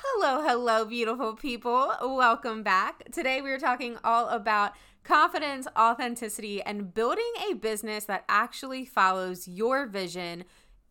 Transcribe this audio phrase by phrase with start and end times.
[0.00, 1.90] Hello, hello, beautiful people.
[2.02, 3.10] Welcome back.
[3.12, 9.48] Today we are talking all about confidence, authenticity, and building a business that actually follows
[9.48, 10.44] your vision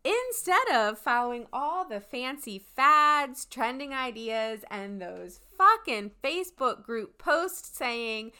[0.04, 7.78] instead of following all the fancy fads, trending ideas, and those fucking Facebook group posts
[7.78, 8.32] saying,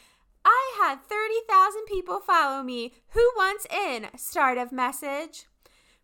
[0.43, 2.91] I had 30,000 people follow me.
[3.11, 4.07] Who wants in?
[4.17, 5.45] Start of message.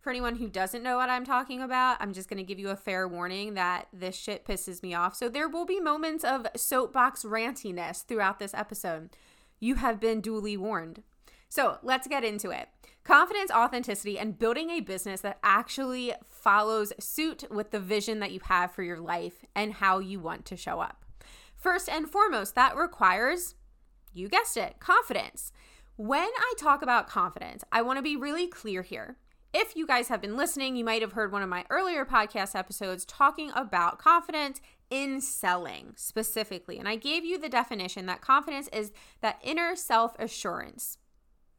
[0.03, 2.67] For anyone who doesn't know what I'm talking about, I'm just going to give you
[2.67, 5.15] a fair warning that this shit pisses me off.
[5.15, 9.11] So there will be moments of soapbox rantiness throughout this episode.
[9.61, 11.03] You have been duly warned.
[11.47, 12.67] So let's get into it.
[13.05, 18.41] Confidence, authenticity, and building a business that actually follows suit with the vision that you
[18.43, 21.05] have for your life and how you want to show up.
[21.55, 23.55] First and foremost, that requires,
[24.11, 25.53] you guessed it, confidence.
[25.95, 29.15] When I talk about confidence, I want to be really clear here.
[29.55, 32.55] If you guys have been listening, you might have heard one of my earlier podcast
[32.55, 34.59] episodes talking about confidence
[34.89, 36.79] in selling specifically.
[36.79, 40.97] And I gave you the definition that confidence is that inner self assurance.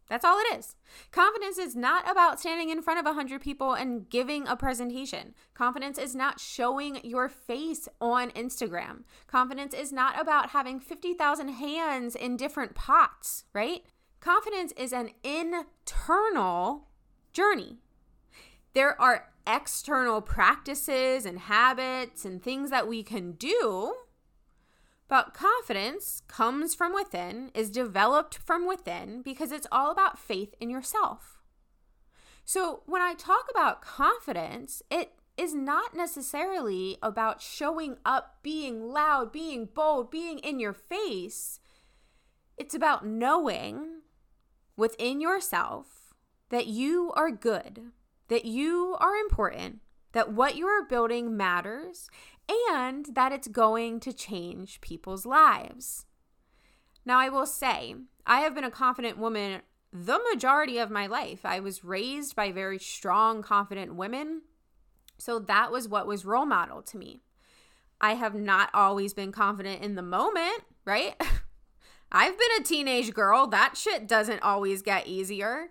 [0.08, 0.74] That's all it is.
[1.12, 5.32] Confidence is not about standing in front of 100 people and giving a presentation.
[5.54, 9.04] Confidence is not showing your face on Instagram.
[9.28, 13.84] Confidence is not about having 50,000 hands in different pots, right?
[14.20, 16.88] Confidence is an internal
[17.32, 17.78] journey.
[18.74, 23.94] There are external practices and habits and things that we can do,
[25.06, 30.70] but confidence comes from within, is developed from within because it's all about faith in
[30.70, 31.40] yourself.
[32.44, 39.30] So when I talk about confidence, it is not necessarily about showing up, being loud,
[39.30, 41.60] being bold, being in your face.
[42.56, 44.02] It's about knowing
[44.76, 46.14] within yourself
[46.50, 47.92] that you are good
[48.28, 49.80] that you are important,
[50.12, 52.08] that what you are building matters,
[52.70, 56.06] and that it's going to change people's lives.
[57.04, 57.94] Now, I will say,
[58.26, 59.62] I have been a confident woman
[59.94, 61.44] the majority of my life.
[61.44, 64.42] I was raised by very strong, confident women.
[65.18, 67.22] So that was what was role model to me.
[68.00, 71.14] I have not always been confident in the moment, right?
[72.12, 73.46] I've been a teenage girl.
[73.46, 75.70] That shit doesn't always get easier.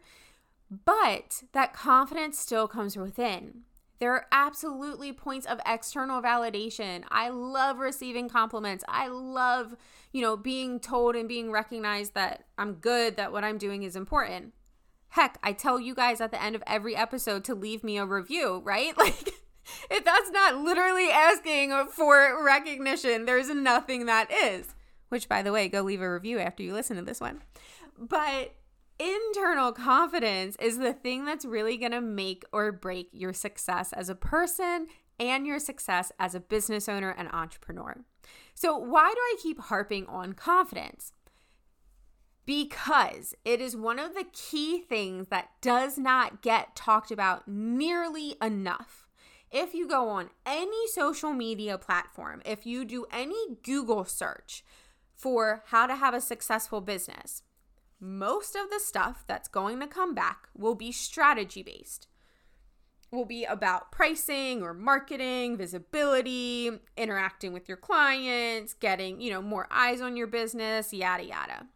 [0.85, 3.63] But that confidence still comes within.
[3.99, 7.03] There are absolutely points of external validation.
[7.09, 8.83] I love receiving compliments.
[8.87, 9.75] I love,
[10.11, 13.95] you know, being told and being recognized that I'm good, that what I'm doing is
[13.95, 14.53] important.
[15.09, 18.05] Heck, I tell you guys at the end of every episode to leave me a
[18.05, 18.93] review, right?
[19.65, 24.75] Like, if that's not literally asking for recognition, there's nothing that is.
[25.07, 27.41] Which, by the way, go leave a review after you listen to this one.
[27.97, 28.53] But
[29.03, 34.07] internal confidence is the thing that's really going to make or break your success as
[34.07, 34.87] a person
[35.19, 38.03] and your success as a business owner and entrepreneur.
[38.55, 41.11] So, why do I keep harping on confidence?
[42.45, 48.35] Because it is one of the key things that does not get talked about nearly
[48.41, 49.07] enough.
[49.51, 54.63] If you go on any social media platform, if you do any Google search
[55.13, 57.43] for how to have a successful business,
[58.03, 62.07] most of the stuff that's going to come back will be strategy based.
[63.11, 69.67] Will be about pricing or marketing, visibility, interacting with your clients, getting, you know, more
[69.71, 71.67] eyes on your business, yada yada.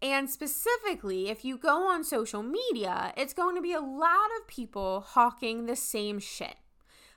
[0.00, 4.46] And specifically, if you go on social media, it's going to be a lot of
[4.46, 6.56] people hawking the same shit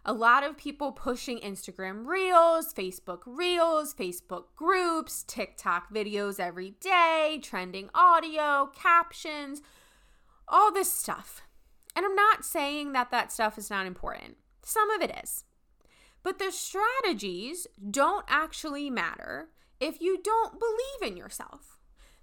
[0.03, 7.39] a lot of people pushing Instagram Reels, Facebook Reels, Facebook groups, TikTok videos every day,
[7.43, 9.61] trending audio, captions,
[10.47, 11.43] all this stuff.
[11.95, 15.43] And I'm not saying that that stuff is not important, some of it is.
[16.23, 19.49] But the strategies don't actually matter
[19.79, 21.77] if you don't believe in yourself.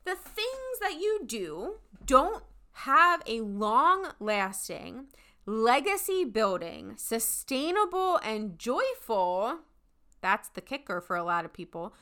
[0.05, 1.75] The things that you do
[2.07, 5.07] don't have a long lasting,
[5.49, 9.61] legacy building, sustainable, and joyful
[10.21, 11.95] that's the kicker for a lot of people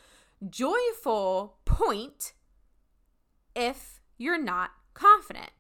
[0.50, 2.32] joyful point
[3.54, 5.50] if you're not confident.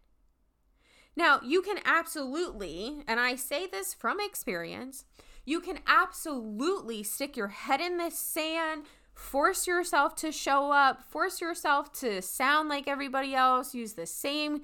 [1.16, 5.06] Now, you can absolutely, and I say this from experience,
[5.46, 8.84] you can absolutely stick your head in the sand,
[9.14, 14.62] force yourself to show up, force yourself to sound like everybody else, use the same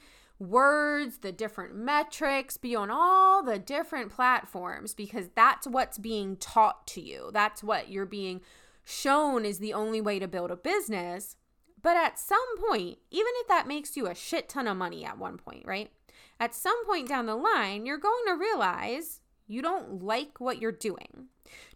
[0.49, 6.87] words, the different metrics, be on all the different platforms because that's what's being taught
[6.89, 7.31] to you.
[7.33, 8.41] That's what you're being
[8.85, 11.37] shown is the only way to build a business.
[11.81, 15.19] But at some point, even if that makes you a shit ton of money at
[15.19, 15.91] one point, right?
[16.39, 20.73] At some point down the line, you're going to realize you don't like what you're
[20.73, 21.27] doing.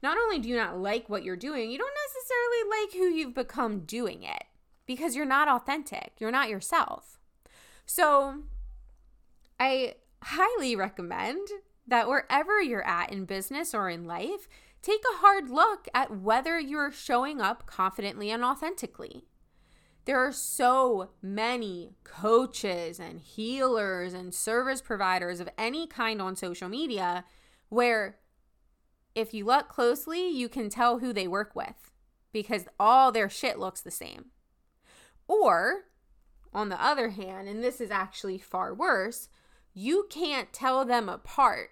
[0.02, 3.34] Not only do you not like what you're doing, you don't necessarily like who you've
[3.34, 4.44] become doing it
[4.86, 6.12] because you're not authentic.
[6.18, 7.20] You're not yourself.
[7.84, 8.42] So,
[9.58, 11.48] I highly recommend
[11.86, 14.48] that wherever you're at in business or in life,
[14.82, 19.24] take a hard look at whether you're showing up confidently and authentically.
[20.04, 26.68] There are so many coaches and healers and service providers of any kind on social
[26.68, 27.24] media
[27.68, 28.18] where
[29.16, 31.90] if you look closely, you can tell who they work with
[32.32, 34.26] because all their shit looks the same.
[35.26, 35.86] Or,
[36.52, 39.28] on the other hand, and this is actually far worse,
[39.78, 41.68] you can't tell them apart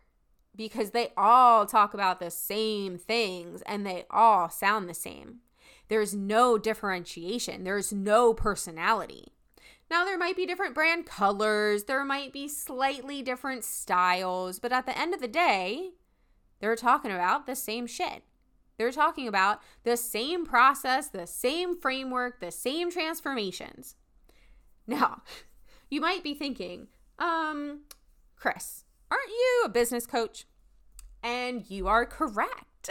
[0.55, 5.39] because they all talk about the same things and they all sound the same.
[5.89, 9.33] There's no differentiation, there's no personality.
[9.91, 14.85] Now, there might be different brand colors, there might be slightly different styles, but at
[14.85, 15.93] the end of the day,
[16.61, 18.23] they're talking about the same shit.
[18.77, 23.97] They're talking about the same process, the same framework, the same transformations.
[24.87, 25.23] Now,
[25.91, 27.81] you might be thinking, um,
[28.45, 30.45] Chris, aren't you a business coach?
[31.23, 32.91] And you are correct.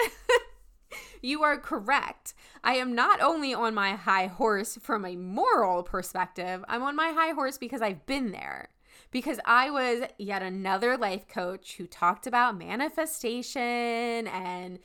[1.21, 2.33] you are correct.
[2.63, 7.09] I am not only on my high horse from a moral perspective, I'm on my
[7.09, 8.69] high horse because I've been there.
[9.11, 14.79] Because I was yet another life coach who talked about manifestation and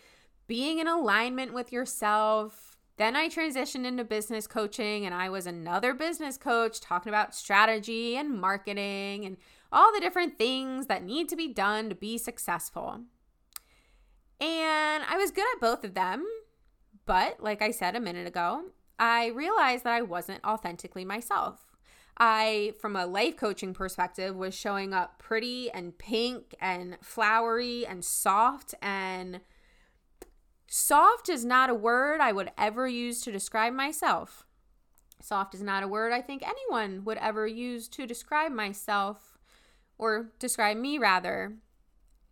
[0.49, 2.76] being in alignment with yourself.
[2.99, 8.19] Then I transitioned into business coaching and I was another business coach talking about strategy
[8.19, 9.38] and marketing and
[9.73, 13.00] all the different things that need to be done to be successful.
[14.41, 16.25] And I was good at both of them.
[17.06, 18.65] But like I said a minute ago,
[18.99, 21.65] I realized that I wasn't authentically myself.
[22.19, 28.05] I, from a life coaching perspective, was showing up pretty and pink and flowery and
[28.05, 28.75] soft.
[28.82, 29.41] And
[30.67, 34.44] soft is not a word I would ever use to describe myself.
[35.20, 39.38] Soft is not a word I think anyone would ever use to describe myself
[39.98, 41.56] or describe me rather.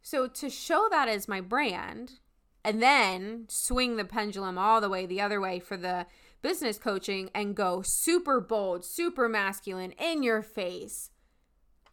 [0.02, 2.20] So to show that as my brand
[2.64, 6.06] and then swing the pendulum all the way the other way for the
[6.42, 11.10] business coaching and go super bold, super masculine, in your face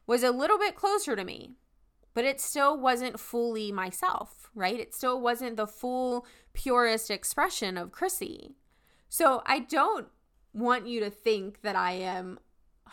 [0.05, 1.55] was a little bit closer to me.
[2.13, 4.79] But it still wasn't fully myself, right?
[4.79, 8.55] It still wasn't the full, purest expression of Chrissy.
[9.09, 10.07] So I don't
[10.53, 12.39] want you to think that I am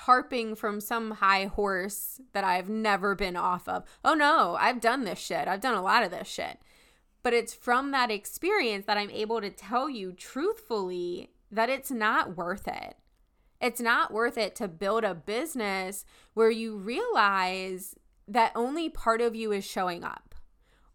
[0.04, 3.84] harping from some high horse that I've never been off of.
[4.02, 5.46] Oh no, I've done this shit.
[5.46, 6.58] I've done a lot of this shit.
[7.22, 12.34] But it's from that experience that I'm able to tell you truthfully that it's not
[12.34, 12.96] worth it.
[13.60, 17.94] It's not worth it to build a business where you realize
[18.26, 20.34] that only part of you is showing up.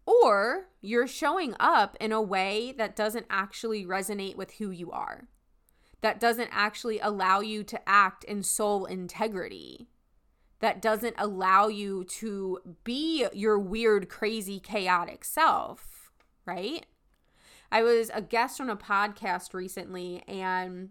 [0.04, 5.28] Or you're showing up in a way that doesn't actually resonate with who you are
[6.00, 9.88] that doesn't actually allow you to act in soul integrity,
[10.60, 16.10] that doesn't allow you to be your weird, crazy, chaotic self,
[16.44, 16.86] right?
[17.70, 20.90] I was a guest on a podcast recently and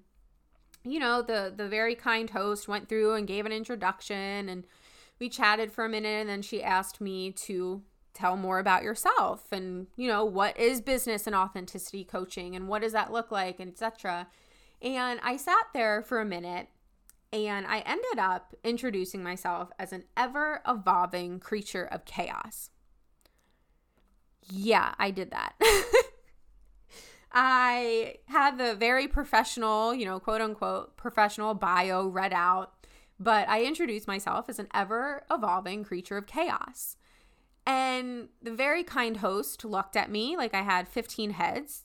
[0.84, 4.66] you know, the the very kind host went through and gave an introduction and
[5.20, 7.82] we chatted for a minute and then she asked me to
[8.14, 12.82] tell more about yourself and you know what is business and authenticity coaching and what
[12.82, 14.26] does that look like and etc
[14.86, 16.70] and I sat there for a minute
[17.34, 22.70] and I ended up introducing myself as an ever evolving creature of chaos.
[24.48, 25.56] Yeah, I did that.
[27.34, 32.86] I had the very professional, you know, quote unquote, professional bio read out,
[33.20, 36.96] but I introduced myself as an ever evolving creature of chaos.
[37.66, 41.84] And the very kind host looked at me like I had 15 heads.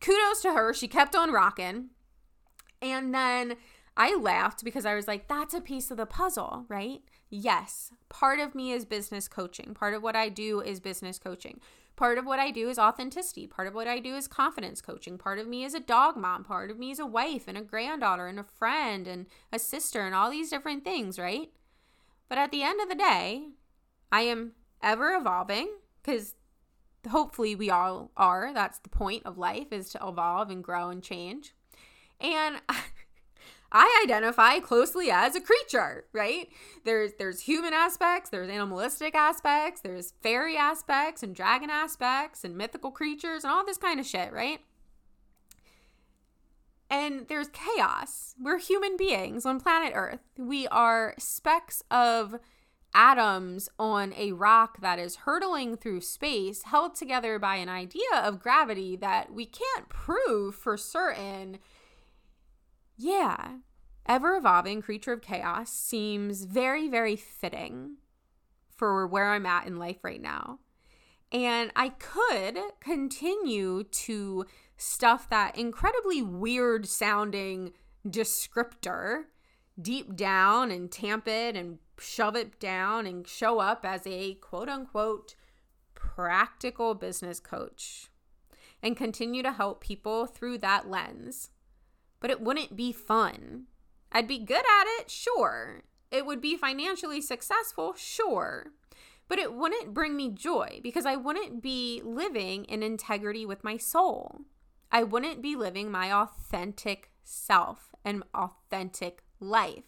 [0.00, 0.72] Kudos to her.
[0.72, 1.90] She kept on rocking.
[2.80, 3.56] And then
[3.96, 7.02] I laughed because I was like, that's a piece of the puzzle, right?
[7.30, 9.74] Yes, part of me is business coaching.
[9.74, 11.60] Part of what I do is business coaching.
[11.96, 13.48] Part of what I do is authenticity.
[13.48, 15.18] Part of what I do is confidence coaching.
[15.18, 16.44] Part of me is a dog mom.
[16.44, 20.06] Part of me is a wife and a granddaughter and a friend and a sister
[20.06, 21.50] and all these different things, right?
[22.28, 23.48] But at the end of the day,
[24.12, 25.70] I am ever evolving
[26.00, 26.36] because
[27.10, 28.52] hopefully we all are.
[28.54, 31.54] That's the point of life is to evolve and grow and change.
[32.20, 32.60] And
[33.72, 36.48] I identify closely as a creature, right?
[36.84, 42.90] There's there's human aspects, there's animalistic aspects, there's fairy aspects and dragon aspects and mythical
[42.90, 44.60] creatures and all this kind of shit, right?
[46.90, 48.34] And there's chaos.
[48.40, 50.20] We're human beings on planet Earth.
[50.38, 52.36] We are specks of
[52.94, 58.40] atoms on a rock that is hurtling through space, held together by an idea of
[58.40, 61.58] gravity that we can't prove for certain
[62.98, 63.58] yeah,
[64.06, 67.96] ever evolving creature of chaos seems very, very fitting
[68.76, 70.58] for where I'm at in life right now.
[71.30, 77.72] And I could continue to stuff that incredibly weird sounding
[78.06, 79.24] descriptor
[79.80, 84.68] deep down and tamp it and shove it down and show up as a quote
[84.68, 85.34] unquote
[85.94, 88.08] practical business coach
[88.82, 91.50] and continue to help people through that lens
[92.20, 93.64] but it wouldn't be fun.
[94.12, 95.82] I'd be good at it, sure.
[96.10, 98.72] It would be financially successful, sure.
[99.28, 103.76] But it wouldn't bring me joy because I wouldn't be living in integrity with my
[103.76, 104.40] soul.
[104.90, 109.84] I wouldn't be living my authentic self and authentic life.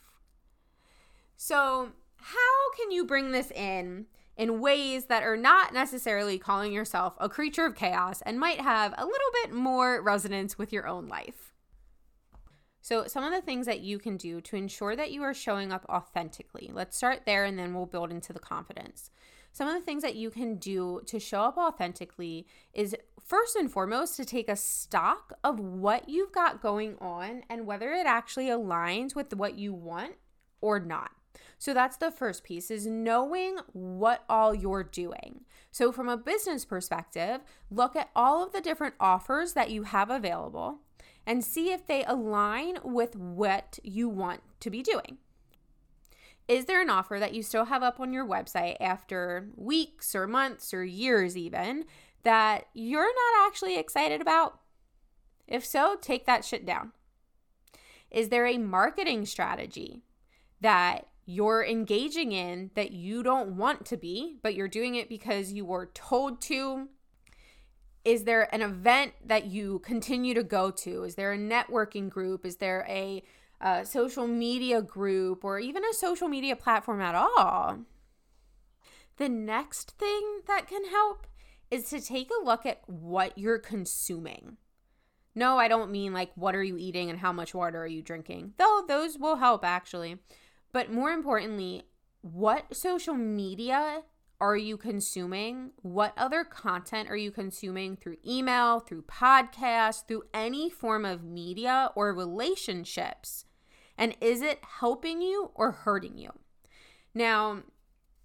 [1.36, 4.06] So, how can you bring this in
[4.36, 8.94] in ways that are not necessarily calling yourself a creature of chaos and might have
[8.98, 11.49] a little bit more resonance with your own life?
[12.82, 15.70] So, some of the things that you can do to ensure that you are showing
[15.72, 16.70] up authentically.
[16.72, 19.10] Let's start there and then we'll build into the confidence.
[19.52, 23.70] Some of the things that you can do to show up authentically is first and
[23.70, 28.46] foremost to take a stock of what you've got going on and whether it actually
[28.46, 30.14] aligns with what you want
[30.60, 31.10] or not.
[31.58, 35.42] So that's the first piece is knowing what all you're doing.
[35.70, 40.10] So from a business perspective, look at all of the different offers that you have
[40.10, 40.78] available
[41.26, 45.18] and see if they align with what you want to be doing.
[46.48, 50.26] Is there an offer that you still have up on your website after weeks or
[50.26, 51.84] months or years, even
[52.24, 54.58] that you're not actually excited about?
[55.46, 56.92] If so, take that shit down.
[58.10, 60.02] Is there a marketing strategy
[60.60, 65.52] that you're engaging in that you don't want to be, but you're doing it because
[65.52, 66.88] you were told to
[68.04, 71.04] is there an event that you continue to go to?
[71.04, 72.46] Is there a networking group?
[72.46, 73.22] Is there a,
[73.60, 77.80] a social media group or even a social media platform at all?
[79.18, 81.26] The next thing that can help
[81.70, 84.56] is to take a look at what you're consuming.
[85.34, 88.02] No, I don't mean like what are you eating and how much water are you
[88.02, 90.16] drinking, though those will help actually.
[90.72, 91.84] But more importantly,
[92.22, 94.02] what social media
[94.40, 95.70] are you consuming?
[95.82, 101.90] What other content are you consuming through email, through podcasts, through any form of media
[101.94, 103.44] or relationships?
[103.98, 106.30] And is it helping you or hurting you?
[107.14, 107.64] Now,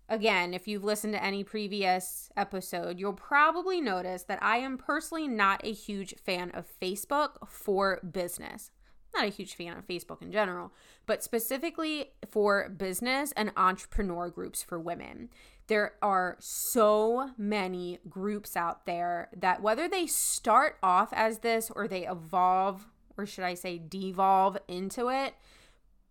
[0.08, 5.28] again, if you've listened to any previous episode, you'll probably notice that I am personally
[5.28, 8.72] not a huge fan of Facebook for business
[9.16, 10.72] not a huge fan of Facebook in general,
[11.06, 15.30] but specifically for business and entrepreneur groups for women.
[15.68, 21.88] There are so many groups out there that whether they start off as this or
[21.88, 25.34] they evolve, or should I say devolve into it,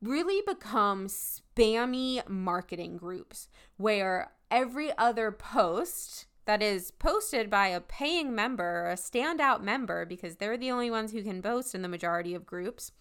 [0.02, 8.34] really become spammy marketing groups where every other post that is posted by a paying
[8.34, 12.34] member, a standout member, because they're the only ones who can boast in the majority
[12.34, 12.92] of groups,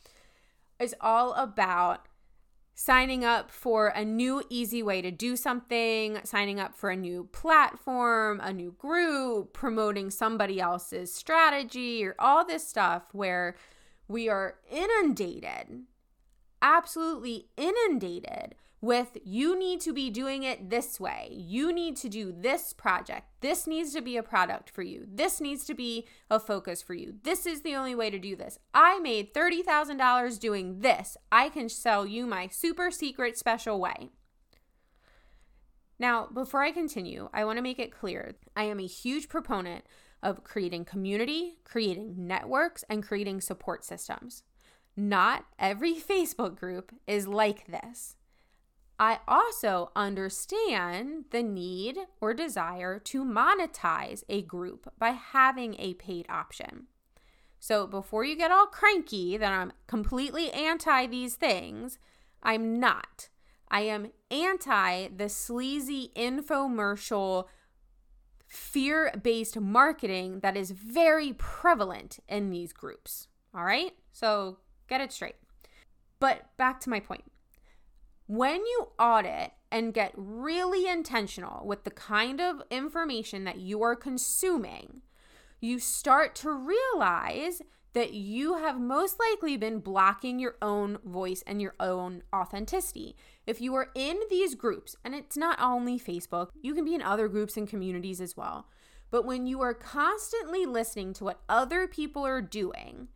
[0.79, 2.07] is all about
[2.75, 7.29] signing up for a new easy way to do something, signing up for a new
[7.31, 13.55] platform, a new group, promoting somebody else's strategy, or all this stuff where
[14.07, 15.83] we are inundated,
[16.61, 21.29] absolutely inundated with you need to be doing it this way.
[21.31, 23.27] You need to do this project.
[23.39, 25.07] This needs to be a product for you.
[25.09, 27.13] This needs to be a focus for you.
[27.23, 28.59] This is the only way to do this.
[28.73, 31.15] I made $30,000 doing this.
[31.31, 34.09] I can sell you my super secret special way.
[35.97, 39.85] Now, before I continue, I want to make it clear I am a huge proponent
[40.21, 44.43] of creating community, creating networks, and creating support systems.
[44.97, 48.17] Not every Facebook group is like this.
[48.99, 56.25] I also understand the need or desire to monetize a group by having a paid
[56.29, 56.87] option.
[57.59, 61.97] So before you get all cranky that I'm completely anti these things,
[62.43, 63.29] I'm not.
[63.69, 67.47] I am anti the sleazy infomercial
[68.47, 73.27] fear based marketing that is very prevalent in these groups.
[73.55, 73.93] All right?
[74.11, 74.57] So
[74.87, 75.35] get it straight.
[76.19, 77.23] But back to my point.
[78.27, 83.95] When you audit and get really intentional with the kind of information that you are
[83.95, 85.01] consuming,
[85.59, 87.61] you start to realize
[87.93, 93.15] that you have most likely been blocking your own voice and your own authenticity.
[93.45, 97.01] If you are in these groups, and it's not only Facebook, you can be in
[97.01, 98.67] other groups and communities as well.
[99.11, 103.09] But when you are constantly listening to what other people are doing,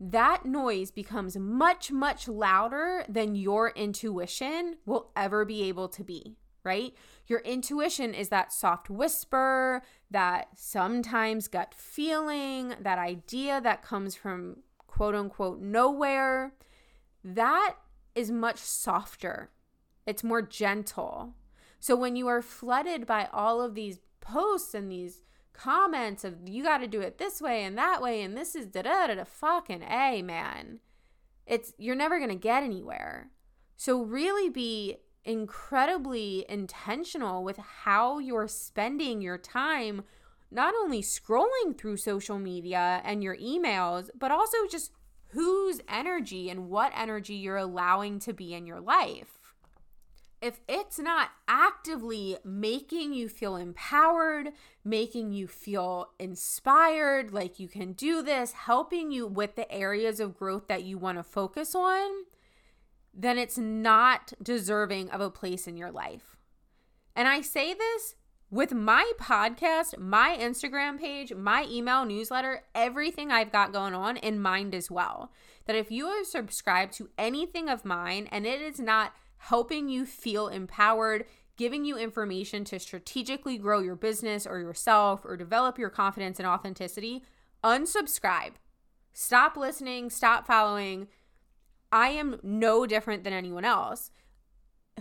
[0.00, 6.38] that noise becomes much, much louder than your intuition will ever be able to be,
[6.64, 6.94] right?
[7.26, 14.62] Your intuition is that soft whisper, that sometimes gut feeling, that idea that comes from
[14.86, 16.54] quote unquote nowhere.
[17.22, 17.76] That
[18.14, 19.50] is much softer,
[20.06, 21.34] it's more gentle.
[21.78, 26.62] So when you are flooded by all of these posts and these comments of you
[26.62, 29.14] got to do it this way and that way and this is da da da
[29.14, 30.80] da fucking a man.
[31.46, 33.30] It's you're never gonna get anywhere.
[33.76, 40.02] So really be incredibly intentional with how you're spending your time
[40.50, 44.90] not only scrolling through social media and your emails, but also just
[45.28, 49.39] whose energy and what energy you're allowing to be in your life
[50.42, 54.50] if it's not actively making you feel empowered,
[54.84, 60.38] making you feel inspired, like you can do this, helping you with the areas of
[60.38, 62.24] growth that you want to focus on,
[63.12, 66.36] then it's not deserving of a place in your life.
[67.14, 68.14] And I say this
[68.50, 74.40] with my podcast, my Instagram page, my email newsletter, everything I've got going on in
[74.40, 75.32] mind as well.
[75.66, 80.04] That if you are subscribed to anything of mine and it is not helping you
[80.04, 81.24] feel empowered,
[81.56, 86.46] giving you information to strategically grow your business or yourself or develop your confidence and
[86.46, 87.24] authenticity,
[87.64, 88.52] unsubscribe.
[89.14, 91.08] Stop listening, stop following.
[91.90, 94.10] I am no different than anyone else.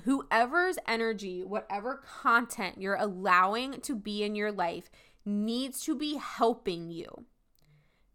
[0.04, 4.90] Whoever's energy, whatever content you're allowing to be in your life,
[5.26, 7.26] needs to be helping you.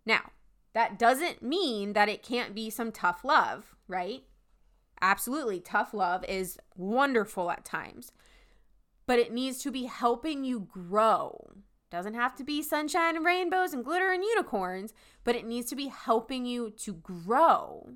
[0.07, 0.31] Now,
[0.73, 4.25] that doesn't mean that it can't be some tough love, right?
[5.05, 8.11] Absolutely, tough love is wonderful at times,
[9.07, 11.51] but it needs to be helping you grow.
[11.91, 15.77] Doesn't have to be sunshine and rainbows and glitter and unicorns, but it needs to
[15.77, 17.91] be helping you to grow.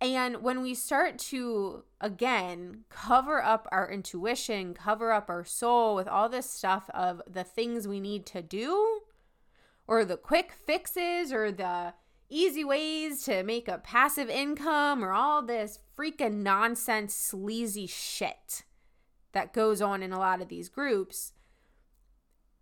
[0.00, 6.08] And when we start to, again, cover up our intuition, cover up our soul with
[6.08, 9.02] all this stuff of the things we need to do,
[9.86, 11.94] or the quick fixes, or the
[12.28, 18.64] easy ways to make a passive income or all this freaking nonsense, sleazy shit
[19.32, 21.32] that goes on in a lot of these groups,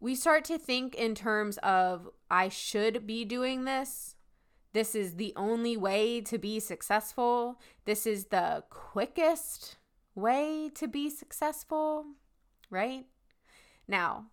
[0.01, 4.17] we start to think in terms of I should be doing this.
[4.73, 7.61] This is the only way to be successful.
[7.85, 9.77] This is the quickest
[10.15, 12.07] way to be successful,
[12.71, 13.07] right?
[13.87, 14.27] Now,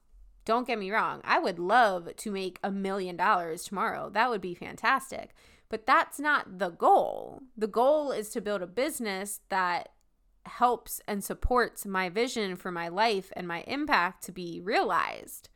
[0.46, 4.10] don't get me wrong, I would love to make a million dollars tomorrow.
[4.10, 5.34] That would be fantastic.
[5.70, 7.44] But that's not the goal.
[7.56, 9.90] The goal is to build a business that
[10.46, 15.50] helps and supports my vision for my life and my impact to be realized.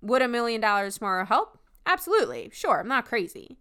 [0.00, 1.58] Would a million dollars tomorrow help?
[1.84, 2.50] Absolutely.
[2.52, 3.58] Sure, I'm not crazy.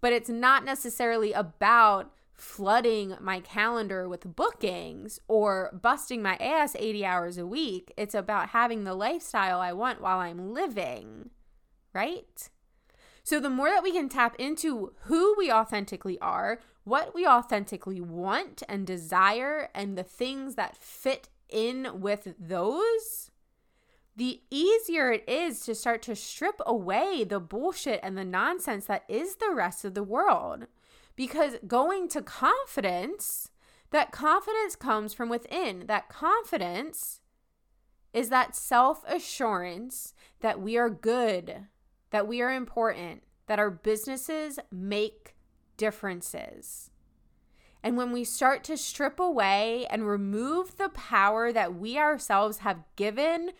[0.00, 7.04] But it's not necessarily about flooding my calendar with bookings or busting my ass 80
[7.04, 7.92] hours a week.
[7.96, 11.30] It's about having the lifestyle I want while I'm living,
[11.92, 12.48] right?
[13.24, 18.00] So, the more that we can tap into who we authentically are, what we authentically
[18.00, 23.30] want and desire, and the things that fit in with those,
[24.16, 29.04] the easier it is to start to strip away the bullshit and the nonsense that
[29.08, 30.66] is the rest of the world.
[31.18, 33.50] Because going to confidence,
[33.90, 35.86] that confidence comes from within.
[35.88, 37.18] That confidence
[38.12, 41.66] is that self assurance that we are good,
[42.10, 45.34] that we are important, that our businesses make
[45.76, 46.92] differences.
[47.82, 52.84] And when we start to strip away and remove the power that we ourselves have
[52.94, 53.50] given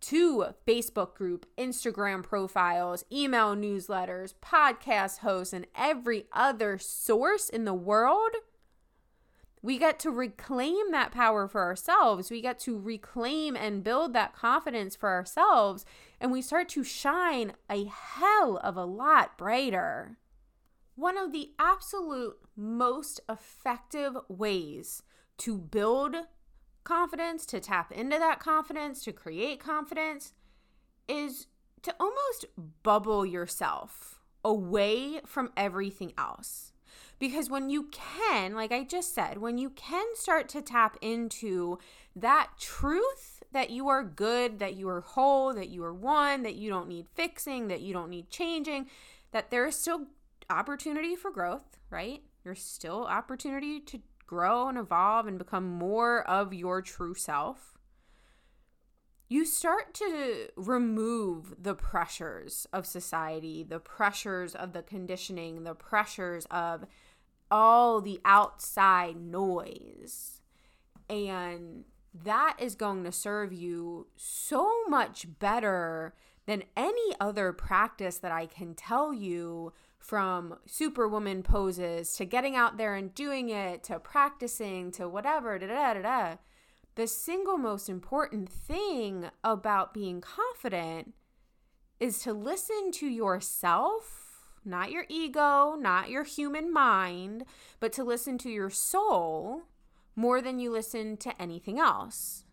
[0.00, 7.74] to Facebook group, Instagram profiles, email newsletters, podcast hosts, and every other source in the
[7.74, 8.32] world,
[9.60, 12.30] we get to reclaim that power for ourselves.
[12.30, 15.84] We get to reclaim and build that confidence for ourselves.
[16.20, 20.18] And we start to shine a hell of a lot brighter.
[20.94, 25.02] One of the absolute most effective ways
[25.38, 26.16] to build
[26.88, 30.32] confidence, to tap into that confidence, to create confidence,
[31.06, 31.46] is
[31.82, 32.46] to almost
[32.82, 36.72] bubble yourself away from everything else.
[37.18, 41.78] Because when you can, like I just said, when you can start to tap into
[42.16, 46.54] that truth that you are good, that you are whole, that you are one, that
[46.54, 48.86] you don't need fixing, that you don't need changing,
[49.32, 50.06] that there is still
[50.48, 52.22] opportunity for growth, right?
[52.44, 57.78] There's still opportunity to grow and evolve and become more of your true self,
[59.28, 66.46] you start to remove the pressures of society, the pressures of the conditioning, the pressures
[66.50, 66.84] of
[67.50, 70.40] all the outside noise.
[71.10, 76.14] And that is going to serve you so much better
[76.46, 82.76] than any other practice that I can tell you from superwoman poses to getting out
[82.76, 86.36] there and doing it to practicing to whatever da, da, da, da.
[86.94, 91.14] the single most important thing about being confident
[92.00, 97.44] is to listen to yourself not your ego not your human mind
[97.80, 99.62] but to listen to your soul
[100.14, 102.44] more than you listen to anything else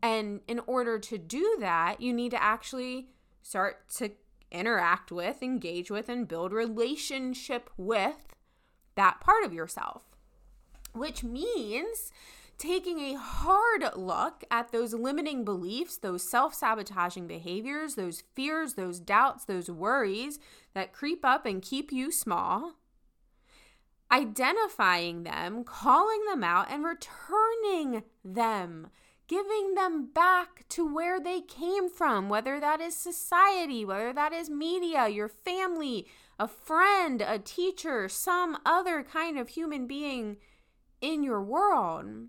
[0.00, 3.08] and in order to do that you need to actually
[3.42, 4.10] start to
[4.54, 8.34] interact with, engage with, and build relationship with
[8.94, 10.04] that part of yourself,
[10.92, 12.12] which means
[12.56, 19.00] taking a hard look at those limiting beliefs, those self sabotaging behaviors, those fears, those
[19.00, 20.38] doubts, those worries
[20.74, 22.74] that creep up and keep you small,
[24.10, 28.88] identifying them, calling them out, and returning them
[29.26, 34.50] giving them back to where they came from, whether that is society, whether that is
[34.50, 36.06] media, your family,
[36.38, 40.36] a friend, a teacher, some other kind of human being
[41.00, 42.28] in your world.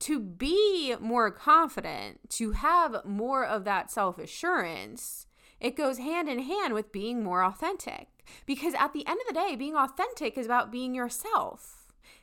[0.00, 5.26] To be more confident, to have more of that self assurance,
[5.60, 8.08] it goes hand in hand with being more authentic.
[8.46, 11.79] Because at the end of the day, being authentic is about being yourself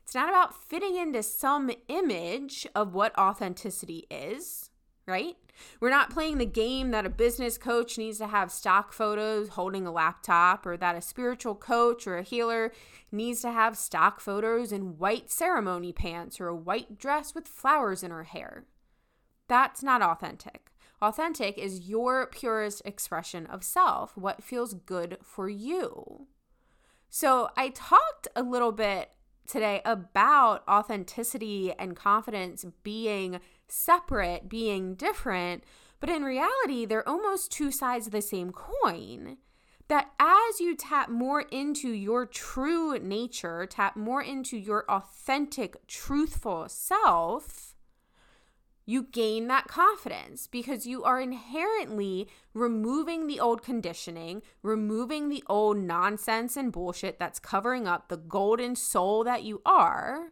[0.08, 4.70] it's not about fitting into some image of what authenticity is,
[5.06, 5.36] right?
[5.82, 9.86] We're not playing the game that a business coach needs to have stock photos holding
[9.86, 12.72] a laptop, or that a spiritual coach or a healer
[13.12, 18.02] needs to have stock photos in white ceremony pants or a white dress with flowers
[18.02, 18.64] in her hair.
[19.50, 20.72] That's not authentic.
[21.02, 26.28] Authentic is your purest expression of self, what feels good for you.
[27.10, 29.12] So, I talked a little bit
[29.48, 35.64] today about authenticity and confidence being separate, being different,
[36.00, 39.38] but in reality, they're almost two sides of the same coin.
[39.88, 46.68] That as you tap more into your true nature, tap more into your authentic, truthful
[46.68, 47.77] self,
[48.88, 55.78] you gain that confidence because you are inherently removing the old conditioning, removing the old
[55.78, 60.32] nonsense and bullshit that's covering up the golden soul that you are.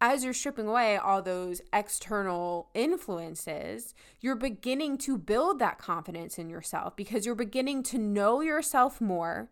[0.00, 6.50] As you're stripping away all those external influences, you're beginning to build that confidence in
[6.50, 9.48] yourself because you're beginning to know yourself more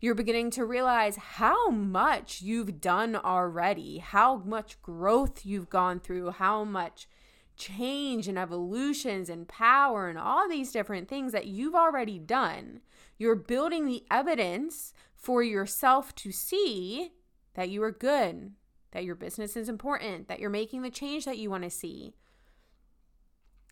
[0.00, 6.30] you're beginning to realize how much you've done already, how much growth you've gone through,
[6.30, 7.08] how much
[7.56, 12.80] change and evolutions and power and all these different things that you've already done.
[13.18, 17.12] You're building the evidence for yourself to see
[17.54, 18.52] that you are good,
[18.90, 22.14] that your business is important, that you're making the change that you want to see.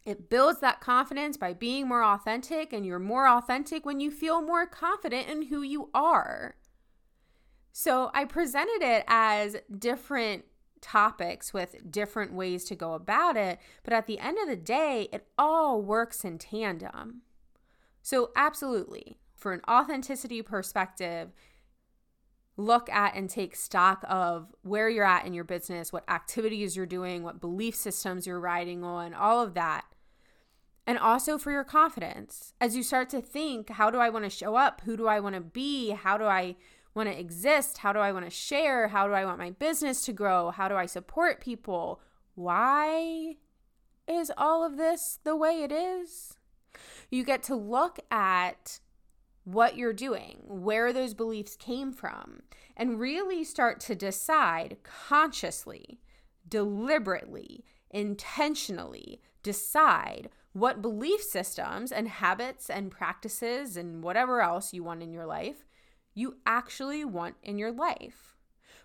[0.05, 4.43] It builds that confidence by being more authentic, and you're more authentic when you feel
[4.43, 6.57] more confident in who you are.
[7.71, 10.45] So, I presented it as different
[10.81, 15.09] topics with different ways to go about it, but at the end of the day,
[15.12, 17.23] it all works in tandem.
[18.03, 21.31] So, absolutely, for an authenticity perspective,
[22.57, 26.87] look at and take stock of where you're at in your business, what activities you're
[26.87, 29.85] doing, what belief systems you're riding on, all of that
[30.87, 34.31] and also for your confidence as you start to think how do I want to
[34.31, 34.83] show up?
[34.85, 35.90] Who do I want to be?
[35.90, 36.57] How do I
[36.95, 37.79] want to exist?
[37.79, 38.88] How do I want to share?
[38.88, 40.51] How do I want my business to grow?
[40.51, 42.01] How do I support people?
[42.35, 43.37] Why
[44.09, 46.37] is all of this the way it is?
[47.11, 48.81] You get to look at
[49.45, 52.42] what you're doing, where those beliefs came from,
[52.77, 56.01] and really start to decide consciously,
[56.49, 65.03] deliberately, intentionally decide what belief systems and habits and practices and whatever else you want
[65.03, 65.65] in your life
[66.15, 68.37] you actually want in your life.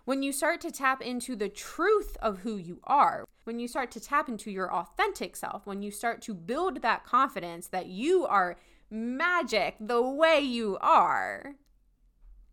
[0.04, 3.90] When you start to tap into the truth of who you are, when you start
[3.92, 8.24] to tap into your authentic self, when you start to build that confidence that you
[8.26, 8.56] are
[8.90, 11.54] magic the way you are,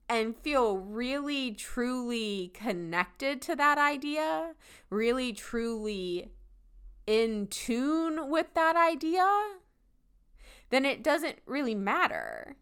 [0.08, 4.54] and feel really truly connected to that idea,
[4.90, 6.30] really truly
[7.08, 9.26] in tune with that idea,
[10.70, 12.58] then it doesn't really matter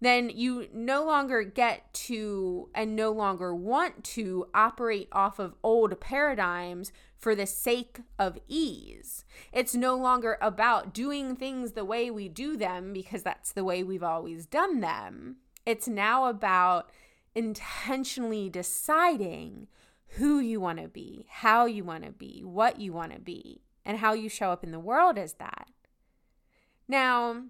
[0.00, 6.00] then you no longer get to and no longer want to operate off of old
[6.00, 9.24] paradigms for the sake of ease.
[9.52, 13.82] It's no longer about doing things the way we do them because that's the way
[13.82, 15.36] we've always done them.
[15.66, 16.90] It's now about
[17.34, 19.68] intentionally deciding
[20.14, 23.62] who you want to be, how you want to be, what you want to be,
[23.84, 25.68] and how you show up in the world as that.
[26.88, 27.44] Now,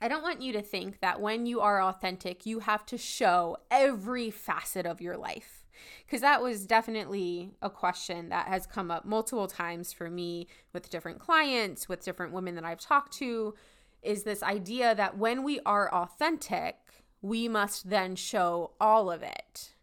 [0.00, 3.56] I don't want you to think that when you are authentic, you have to show
[3.70, 5.64] every facet of your life.
[6.04, 10.90] Because that was definitely a question that has come up multiple times for me with
[10.90, 13.54] different clients, with different women that I've talked to,
[14.02, 16.76] is this idea that when we are authentic,
[17.22, 19.74] we must then show all of it.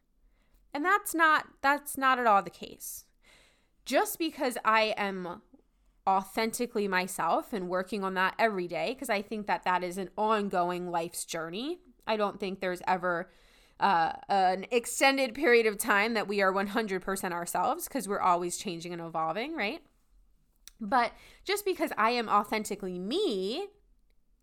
[0.76, 3.06] And that's not that's not at all the case.
[3.86, 5.42] Just because I am
[6.06, 10.10] authentically myself and working on that every day because I think that that is an
[10.18, 11.80] ongoing life's journey.
[12.06, 13.32] I don't think there's ever
[13.80, 18.92] uh, an extended period of time that we are 100% ourselves because we're always changing
[18.92, 19.82] and evolving, right?
[20.82, 21.14] But
[21.46, 23.68] just because I am authentically me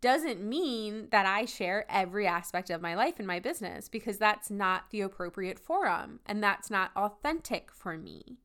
[0.02, 4.50] doesn't mean that I share every aspect of my life in my business because that's
[4.50, 8.38] not the appropriate forum and that's not authentic for me.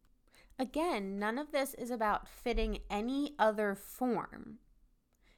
[0.59, 4.59] Again, none of this is about fitting any other form.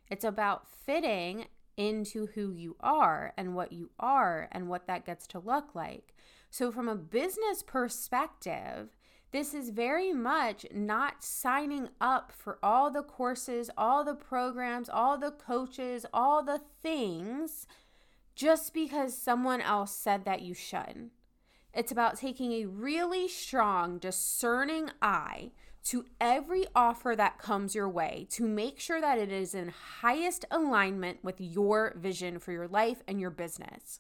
[0.10, 1.46] It's about fitting
[1.78, 6.14] into who you are and what you are and what that gets to look like.
[6.50, 8.98] So, from a business perspective,
[9.32, 15.18] this is very much not signing up for all the courses, all the programs, all
[15.18, 17.68] the coaches, all the things
[18.36, 21.12] just because someone else said that you should.
[21.74, 25.52] It's about taking a really strong, discerning eye
[25.86, 30.46] to every offer that comes your way to make sure that it is in highest
[30.50, 34.00] alignment with your vision for your life and your business.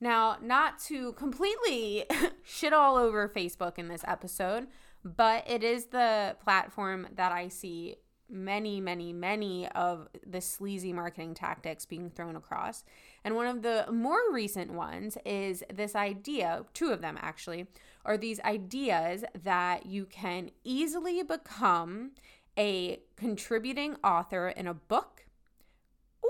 [0.00, 2.04] Now, not to completely
[2.44, 4.68] shit all over Facebook in this episode,
[5.04, 7.96] but it is the platform that I see
[8.30, 12.84] many, many, many of the sleazy marketing tactics being thrown across.
[13.24, 17.66] And one of the more recent ones is this idea, two of them actually,
[18.04, 22.12] are these ideas that you can easily become
[22.58, 25.26] a contributing author in a book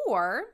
[0.07, 0.45] or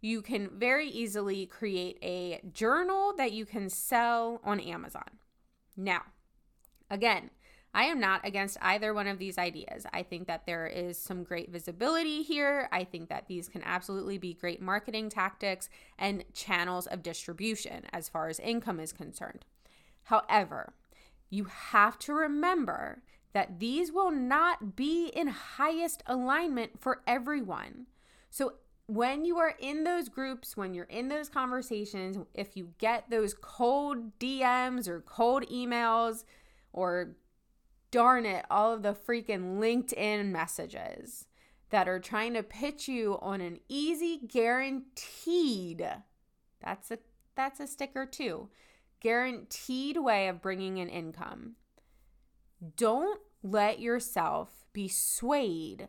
[0.00, 5.18] you can very easily create a journal that you can sell on Amazon.
[5.76, 6.02] Now,
[6.90, 7.30] again,
[7.74, 9.86] I am not against either one of these ideas.
[9.92, 12.68] I think that there is some great visibility here.
[12.72, 18.08] I think that these can absolutely be great marketing tactics and channels of distribution as
[18.08, 19.44] far as income is concerned.
[20.04, 20.72] However,
[21.28, 23.02] you have to remember
[23.34, 27.86] that these will not be in highest alignment for everyone.
[28.30, 28.54] So,
[28.88, 33.34] when you are in those groups, when you're in those conversations, if you get those
[33.34, 36.24] cold DMs or cold emails
[36.72, 37.16] or
[37.90, 41.26] darn it, all of the freaking LinkedIn messages
[41.70, 45.86] that are trying to pitch you on an easy guaranteed
[46.60, 46.98] that's a
[47.34, 48.48] that's a sticker too
[49.00, 51.54] guaranteed way of bringing in income
[52.76, 55.88] don't let yourself be swayed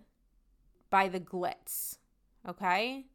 [0.90, 1.98] by the glitz
[2.50, 3.06] okay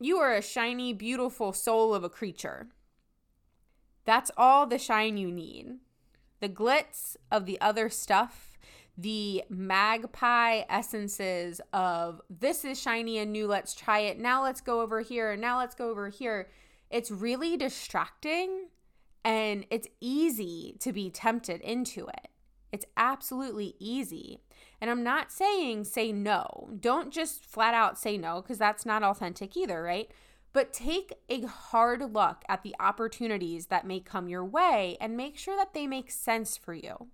[0.00, 2.68] you are a shiny beautiful soul of a creature
[4.04, 5.78] that's all the shine you need
[6.44, 8.58] the glitz of the other stuff,
[8.98, 14.18] the magpie essences of this is shiny and new, let's try it.
[14.18, 15.36] Now let's go over here.
[15.36, 16.50] Now let's go over here.
[16.90, 18.68] It's really distracting
[19.24, 22.28] and it's easy to be tempted into it.
[22.74, 24.40] It's absolutely easy.
[24.80, 26.70] And I'm not saying say no.
[26.78, 30.10] Don't just flat out say no because that's not authentic either, right?
[30.54, 35.36] but take a hard look at the opportunities that may come your way and make
[35.36, 37.08] sure that they make sense for you.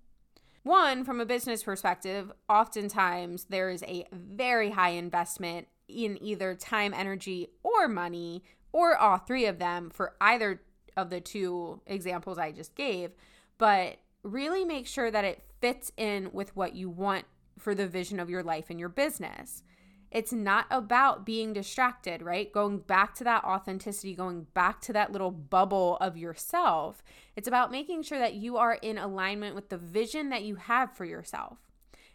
[0.63, 6.93] One, from a business perspective, oftentimes there is a very high investment in either time,
[6.93, 10.61] energy, or money, or all three of them for either
[10.95, 13.13] of the two examples I just gave.
[13.57, 17.25] But really make sure that it fits in with what you want
[17.59, 19.63] for the vision of your life and your business.
[20.11, 22.53] It's not about being distracted, right?
[22.53, 27.05] Going back to that authenticity, going back to that little bubble of yourself.
[27.37, 30.97] It's about making sure that you are in alignment with the vision that you have
[30.97, 31.59] for yourself.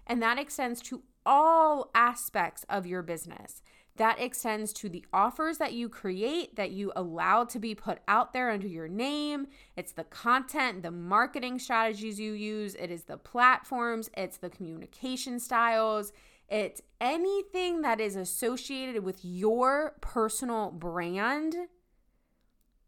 [0.05, 3.61] And that extends to all aspects of your business.
[3.97, 8.33] That extends to the offers that you create, that you allow to be put out
[8.33, 9.47] there under your name.
[9.77, 15.39] It's the content, the marketing strategies you use, it is the platforms, it's the communication
[15.39, 16.11] styles,
[16.49, 21.55] it's anything that is associated with your personal brand.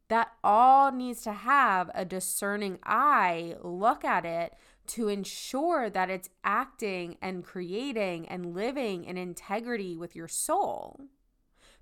[0.10, 4.54] That all needs to have a discerning eye look at it
[4.88, 11.02] to ensure that it's acting and creating and living in integrity with your soul.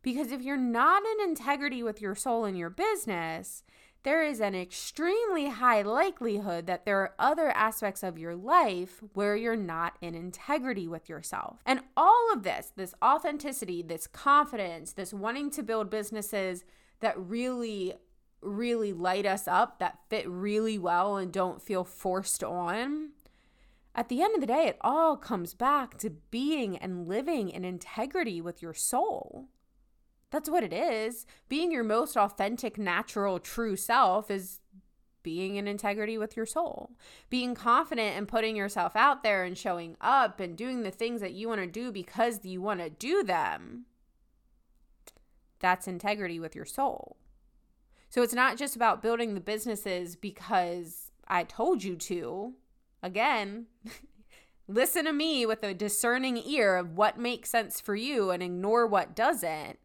[0.02, 3.64] Because if you're not in integrity with your soul in your business,
[4.04, 9.36] there is an extremely high likelihood that there are other aspects of your life where
[9.36, 11.58] you're not in integrity with yourself.
[11.66, 16.66] And all of this, this authenticity, this confidence, this wanting to build businesses
[17.00, 17.96] that really
[18.46, 23.12] really light us up, that fit really well and don't feel forced on.
[23.94, 27.64] At the end of the day, it all comes back to being and living in
[27.64, 29.48] integrity with your soul.
[30.32, 31.26] That's what it is.
[31.48, 34.60] Being your most authentic, natural, true self is
[35.24, 36.92] being in integrity with your soul.
[37.30, 41.34] Being confident and putting yourself out there and showing up and doing the things that
[41.34, 43.86] you want to do because you want to do them.
[45.60, 47.18] That's integrity with your soul.
[48.16, 52.54] So it's not just about building the businesses because I told you to.
[53.04, 53.66] Again,
[54.70, 58.88] listen to me with a discerning ear of what makes sense for you and ignore
[58.88, 59.80] what doesn't.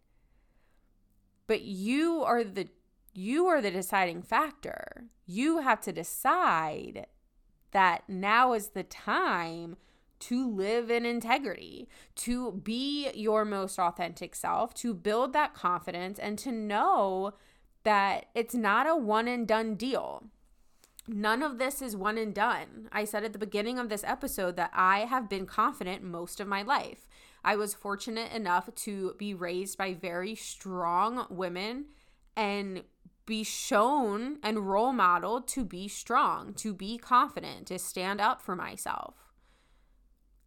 [1.49, 2.69] But you are the
[3.13, 5.07] you are the deciding factor.
[5.27, 7.07] You have to decide
[7.73, 9.77] that now is the time
[10.21, 16.39] to live in integrity, to be your most authentic self, to build that confidence, and
[16.39, 17.33] to know
[17.85, 20.25] that it's not a one and done deal.
[21.09, 22.89] None of this is one and done.
[22.93, 26.47] I said at the beginning of this episode that I have been confident most of
[26.47, 27.09] my life.
[27.45, 31.87] I was fortunate enough to be raised by very strong women
[32.37, 32.85] and
[33.27, 38.55] be shown and role modeled to be strong, to be confident, to stand up for
[38.55, 39.15] myself.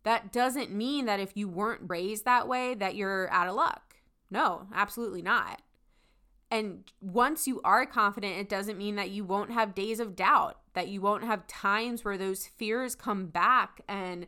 [0.03, 3.95] That doesn't mean that if you weren't raised that way that you're out of luck.
[4.29, 5.61] No, absolutely not.
[6.53, 10.59] And once you are confident, it doesn't mean that you won't have days of doubt,
[10.75, 14.27] that you won't have times where those fears come back and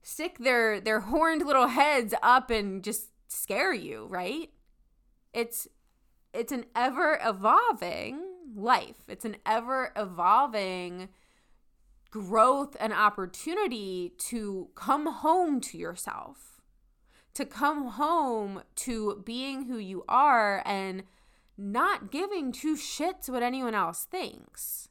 [0.00, 4.50] stick their their horned little heads up and just scare you, right?
[5.34, 5.66] It's
[6.32, 8.22] it's an ever evolving
[8.54, 9.02] life.
[9.08, 11.08] It's an ever evolving
[12.12, 16.60] growth and opportunity to come home to yourself.
[17.34, 21.02] To come home to being who you are and
[21.58, 24.88] not giving two shits what anyone else thinks.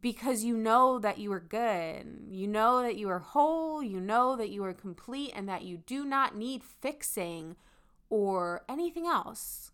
[0.00, 2.28] Because you know that you are good.
[2.30, 3.82] You know that you are whole.
[3.82, 7.56] You know that you are complete and that you do not need fixing
[8.08, 9.72] or anything else.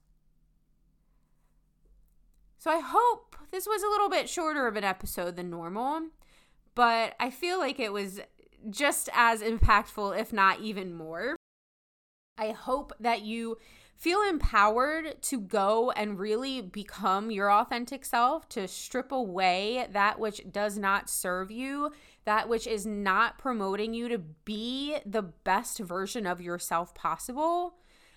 [2.59, 6.09] So I hope this was a little bit shorter of an episode than normal,
[6.75, 8.21] but I feel like it was
[8.71, 11.37] just as impactful, if not even more.
[12.39, 13.59] I hope that you
[13.97, 20.43] feel empowered to go and really become your authentic self, to strip away that which
[20.53, 21.91] does not serve you,
[22.25, 27.75] that which is not promoting you to be the best version of yourself possible.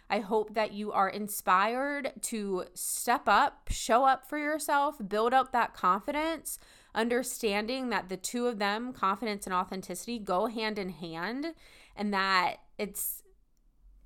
[0.09, 5.51] I hope that you are inspired to step up, show up for yourself, build up
[5.51, 6.57] that confidence,
[6.95, 11.53] understanding that the two of them, confidence and authenticity, go hand in hand,
[11.95, 13.21] and that it's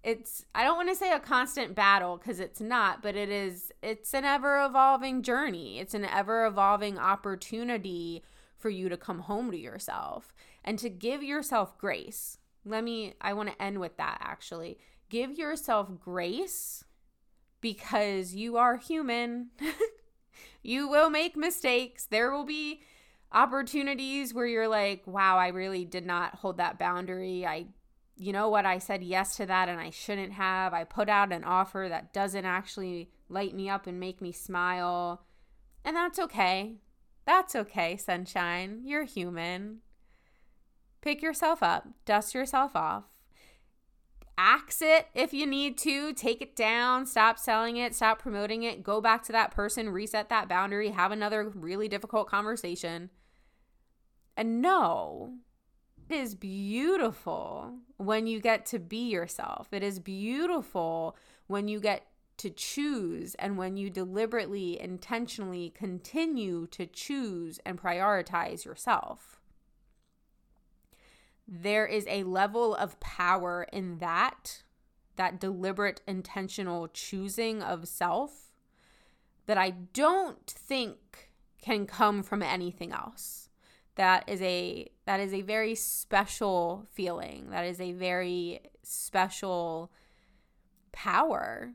[0.04, 3.72] it's I don't want to say a constant battle because it's not, but it is
[3.82, 5.80] it's an ever evolving journey.
[5.80, 8.24] It's an ever evolving opportunity
[8.58, 10.34] for you to come home to yourself
[10.64, 12.38] and to give yourself grace.
[12.66, 14.78] Let me I want to end with that actually.
[15.10, 16.84] Give yourself grace
[17.62, 19.52] because you are human.
[20.64, 22.06] you will make mistakes.
[22.06, 22.82] There will be
[23.32, 27.46] opportunities where you're like, "Wow, I really did not hold that boundary.
[27.46, 27.68] I
[28.16, 30.74] you know what, I said yes to that and I shouldn't have.
[30.74, 35.26] I put out an offer that doesn't actually light me up and make me smile.
[35.84, 36.78] And that's okay.
[37.26, 38.82] That's okay, sunshine.
[38.84, 39.80] You're human.
[41.02, 43.04] Pick yourself up, dust yourself off,
[44.38, 48.84] axe it if you need to, take it down, stop selling it, stop promoting it,
[48.84, 53.10] go back to that person, reset that boundary, have another really difficult conversation.
[54.38, 55.43] And no, it
[56.14, 59.68] is beautiful when you get to be yourself.
[59.72, 61.16] It is beautiful
[61.48, 62.08] when you get
[62.38, 69.40] to choose and when you deliberately, intentionally continue to choose and prioritize yourself.
[71.48, 74.64] There is a level of power in that,
[75.16, 78.52] that deliberate, intentional choosing of self
[79.46, 83.43] that I don't think can come from anything else.
[83.96, 87.50] That is a that is a very special feeling.
[87.52, 89.92] That is a very special
[90.92, 91.74] power.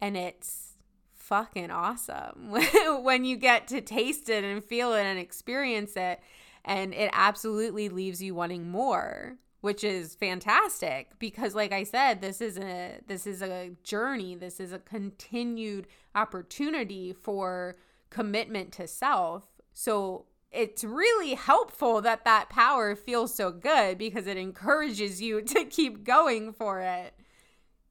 [0.00, 0.76] And it's
[1.14, 2.52] fucking awesome
[3.02, 6.20] when you get to taste it and feel it and experience it.
[6.64, 12.40] And it absolutely leaves you wanting more which is fantastic because like i said this
[12.40, 14.34] is a this is a journey.
[14.34, 17.76] This is a continued opportunity for
[18.08, 19.48] commitment to self.
[19.74, 25.64] So it's really helpful that that power feels so good because it encourages you to
[25.64, 27.14] keep going for it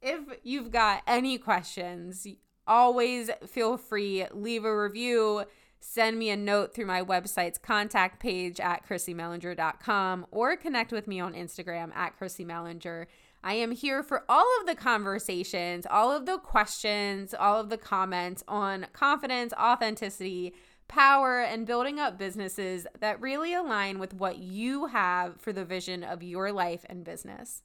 [0.02, 2.26] if you've got any questions,
[2.68, 5.44] always feel free leave a review,
[5.80, 11.20] send me a note through my website's contact page at chrissymellinger.com or connect with me
[11.20, 13.06] on Instagram at chrissymellinger.
[13.42, 17.78] I am here for all of the conversations, all of the questions, all of the
[17.78, 20.54] comments on confidence, authenticity,
[20.90, 26.04] power, and building up businesses that really align with what you have for the vision
[26.04, 27.64] of your life and business.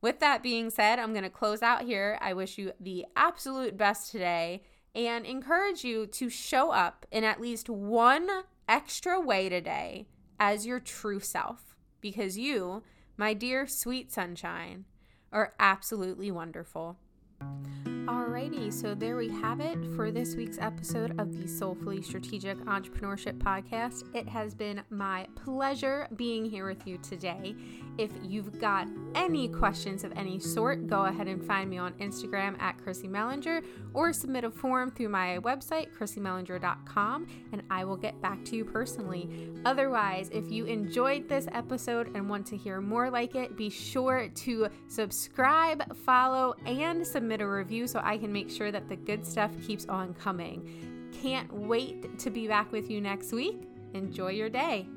[0.00, 2.18] With that being said, I'm going to close out here.
[2.20, 4.64] I wish you the absolute best today
[4.94, 8.28] and encourage you to show up in at least one
[8.68, 10.08] extra way today
[10.40, 12.82] as your true self because you,
[13.16, 14.84] my dear sweet sunshine,
[15.30, 16.98] are absolutely wonderful.
[18.42, 23.38] Alrighty, so there we have it for this week's episode of the Soulfully Strategic Entrepreneurship
[23.38, 24.12] Podcast.
[24.16, 27.54] It has been my pleasure being here with you today.
[27.98, 32.60] If you've got any questions of any sort, go ahead and find me on Instagram
[32.60, 33.62] at Chrissy Mellinger
[33.94, 38.64] or submit a form through my website, chrissymellinger.com, and I will get back to you
[38.64, 39.52] personally.
[39.64, 44.28] Otherwise, if you enjoyed this episode and want to hear more like it, be sure
[44.34, 49.26] to subscribe, follow, and submit a review so I can make sure that the good
[49.26, 51.10] stuff keeps on coming.
[51.12, 53.68] Can't wait to be back with you next week.
[53.94, 54.88] Enjoy your day.